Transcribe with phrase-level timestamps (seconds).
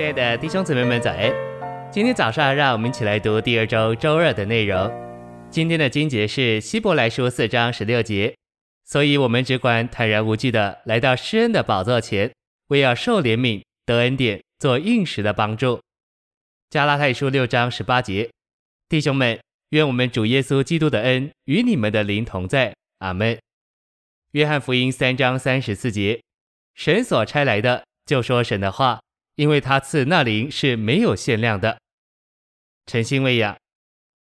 [0.00, 1.30] 亲爱的弟兄姊妹们，早安！
[1.92, 4.90] 今天早上，让我们一起来读第二周周二的内容。
[5.50, 8.34] 今天的经节是希伯来书四章十六节，
[8.86, 12.32] 所以我们只管坦然无惧的来到施恩的宝座前，
[12.68, 15.78] 为要受怜悯、得恩典、做应时的帮助。
[16.70, 18.30] 加拉太书六章十八节，
[18.88, 19.38] 弟兄们，
[19.68, 22.74] 愿我们主耶稣基督的恩与你们的灵同在。
[23.00, 23.38] 阿门。
[24.32, 26.22] 约翰福音三章三十四节，
[26.74, 29.00] 神所差来的，就说神的话。
[29.36, 31.78] 因为他赐那灵是没有限量的。
[32.86, 33.56] 诚心喂养，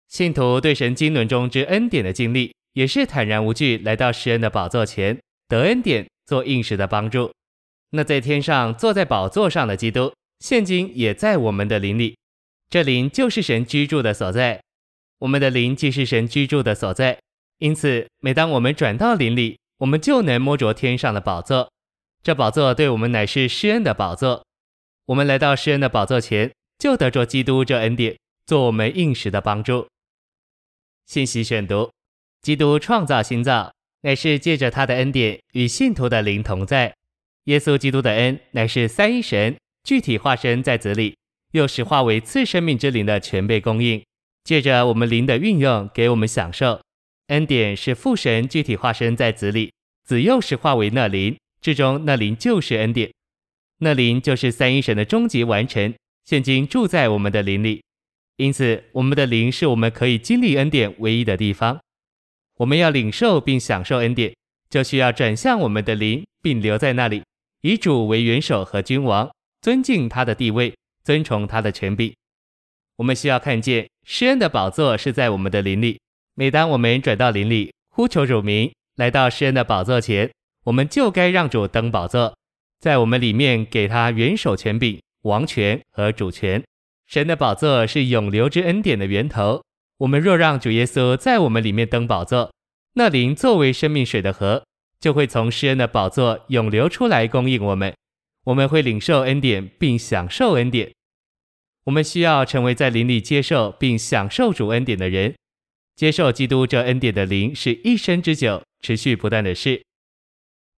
[0.07, 7.31] 信徒对神经纶中之恩典的经历，也是坦然无惧来到施恩的宝座前，得恩典，做应时的帮助。
[7.91, 12.17] 那在天上坐在宝座上的基督，现今也在我们的灵里，
[12.69, 14.61] 这灵就是神居住的所在。
[15.19, 17.19] 我们的灵既是神居住的所在，
[17.57, 21.71] 因此每当我们转到灵里，我们就能摸着天上的宝座。
[22.21, 24.45] 这宝座对我们乃是施恩的宝座。
[25.09, 28.15] 我们来到施恩的宝座前，就得着基督这恩典，
[28.45, 29.87] 做我们应时的帮助。
[31.07, 31.89] 信息选读：
[32.43, 36.93] 基督创造新造，乃是借着他的恩典与信徒的灵同在。
[37.45, 41.17] 耶稣基督的恩，乃是三一神具体化身在子里，
[41.53, 44.05] 又实化为次生命之灵的全备供应，
[44.43, 46.79] 借着我们灵的运用，给我们享受。
[47.29, 49.73] 恩典是父神具体化身在子里，
[50.05, 53.11] 子又实化为那灵，至终那灵就是恩典。
[53.79, 55.93] 那灵就是三一神的终极完成，
[56.25, 57.81] 现今住在我们的灵里，
[58.35, 61.79] 因此我们的灵是我们可以经历恩典唯一的地方。
[62.57, 64.35] 我们要领受并享受恩典，
[64.69, 67.23] 就需要转向我们的灵，并留在那里，
[67.61, 72.13] 以主为元首和君王，尊敬他的地位，尊崇他的权柄。
[72.97, 75.97] 我们需要看见施恩的宝座是在我们的灵里。
[76.35, 80.29] 每当我们转到灵里，呼求主名，来到施恩的宝座前，
[80.65, 82.35] 我们就该让主登宝座。
[82.79, 86.63] 在我们里面给他元首权柄、王权和主权。
[87.07, 89.61] 神的宝座是永流之恩典的源头。
[89.97, 92.53] 我们若让主耶稣在我们里面登宝座，
[92.93, 94.63] 那灵作为生命水的河，
[94.99, 97.93] 就会从施恩的宝座涌流出来供应我们。
[98.45, 100.91] 我们会领受恩典并享受恩典。
[101.83, 105.35] 我们需要成为在灵里接受并享受主恩典的人。
[105.95, 109.83] 接受基督这恩典的灵是一生之久、持续不断的事。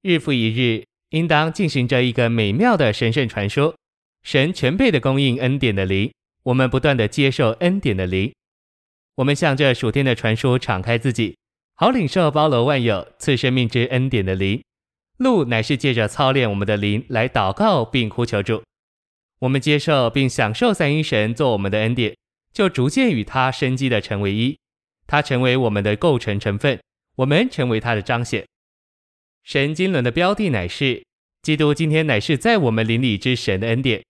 [0.02, 0.91] 日复一日。
[1.12, 3.76] 应当进行着一个美妙的神圣传说，
[4.24, 6.12] 神全备的供应恩典的灵，
[6.44, 8.34] 我们不断的接受恩典的灵，
[9.16, 11.36] 我们向着属天的传说敞开自己，
[11.76, 14.62] 好领受包罗万有赐生命之恩典的灵。
[15.18, 18.64] 路乃是借着操练我们的灵来祷告并呼求主，
[19.40, 22.16] 我们接受并享受三一神做我们的恩典，
[22.54, 24.58] 就逐渐与他生机的成为一，
[25.06, 26.80] 他成为我们的构成成分，
[27.18, 28.46] 我们成为他的彰显。
[29.44, 31.04] 神经纶的标的乃是
[31.42, 34.04] 基督，今天乃是在我们灵里之神的恩典。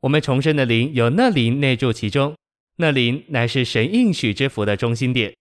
[0.00, 2.34] 我们重生的灵有那灵内住其中，
[2.76, 5.34] 那灵乃是神应许之福的中心点。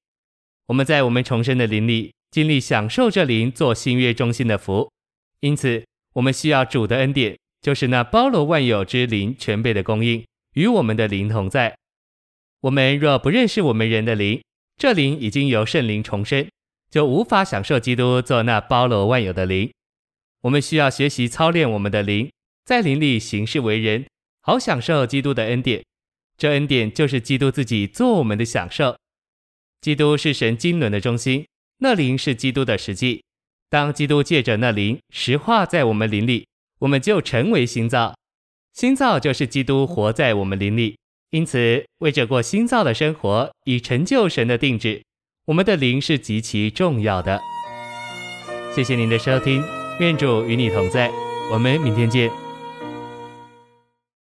[0.67, 4.91] 我们在我们重生的灵里经历享受这灵做新约中心的福，
[5.39, 10.25] 因此我们需要主的恩典，就是那包罗万有之灵全备的供应，
[10.55, 11.75] 与我们的灵同在。
[12.61, 14.41] 我们若不认识我们人的灵，
[14.77, 16.45] 这灵已经由圣灵重生。
[16.89, 19.71] 就无法享受基督做那包罗万有的灵。
[20.41, 22.31] 我们需要学习操练我们的灵，
[22.65, 24.05] 在灵里行事为人，
[24.41, 25.83] 好享受基督的恩典。
[26.37, 28.97] 这恩典就是基督自己做我们的享受。
[29.81, 31.45] 基督是神经纶的中心，
[31.79, 33.23] 那灵是基督的实际。
[33.69, 36.47] 当基督借着那灵实化在我们灵里，
[36.79, 38.15] 我们就成为新造。
[38.73, 40.97] 新造就是基督活在我们灵里，
[41.31, 45.03] 因此为着过新造的生活，以成就神的定旨。
[45.49, 47.41] 我们的灵是极其重要的。
[48.71, 49.63] 谢谢您的收听，
[49.99, 51.09] 愿主与你同在，
[51.51, 52.29] 我们明天见。